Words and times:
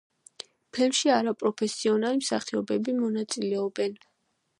ფილმში 0.77 1.11
არაპროფესიონალი 1.15 2.21
მსახიობები 2.21 2.97
მონაწილეობენ. 3.03 3.95